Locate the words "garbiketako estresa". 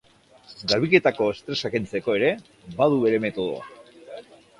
0.69-1.69